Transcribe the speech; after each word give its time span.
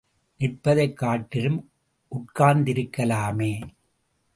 நிற்பதைக் 0.39 0.97
காட்டிலும் 0.97 1.59
உட்கார்ந்திருக்கலாமே! 2.11 3.53